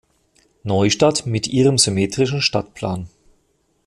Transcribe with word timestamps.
Neustadt 0.63 1.27
mit 1.27 1.45
ihrem 1.45 1.77
symmetrischen 1.77 2.41
Stadtplan. 2.41 3.07